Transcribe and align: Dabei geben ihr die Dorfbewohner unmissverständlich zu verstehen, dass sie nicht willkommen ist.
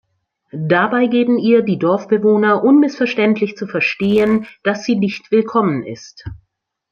Dabei 0.65 1.05
geben 1.05 1.37
ihr 1.37 1.61
die 1.61 1.77
Dorfbewohner 1.77 2.63
unmissverständlich 2.63 3.55
zu 3.55 3.67
verstehen, 3.67 4.47
dass 4.63 4.83
sie 4.83 4.95
nicht 4.95 5.29
willkommen 5.29 5.83
ist. 5.85 6.23